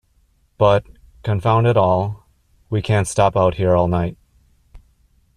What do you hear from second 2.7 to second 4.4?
we can't stop out here all night.